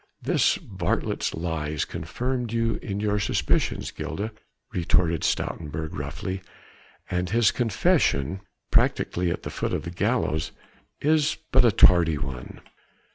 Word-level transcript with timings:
"This 0.19 0.55
varlet's 0.55 1.35
lies 1.35 1.85
confirmed 1.85 2.51
you 2.51 2.79
in 2.81 2.99
your 2.99 3.19
suspicions, 3.19 3.91
Gilda," 3.91 4.31
retorted 4.73 5.21
Stoutenburg 5.23 5.91
roughly, 5.93 6.41
"and 7.11 7.29
his 7.29 7.51
confession 7.51 8.41
practically 8.71 9.29
at 9.29 9.43
the 9.43 9.51
foot 9.51 9.73
of 9.73 9.83
the 9.83 9.91
gallows 9.91 10.53
is 11.01 11.37
but 11.51 11.63
a 11.63 11.71
tardy 11.71 12.17
one." 12.17 12.61